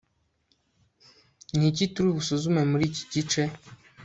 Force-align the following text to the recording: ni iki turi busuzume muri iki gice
ni 1.57 1.65
iki 1.71 1.85
turi 1.93 2.09
busuzume 2.15 2.61
muri 2.71 2.83
iki 2.89 3.03
gice 3.13 3.41